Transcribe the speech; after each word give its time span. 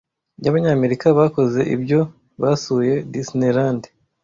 by'Abanyamerika 0.39 1.05
bakoze 1.19 1.59
ibyo 1.75 1.99
Basuye 2.41 2.93
Disneyland 3.13 3.81
/ 3.89 3.93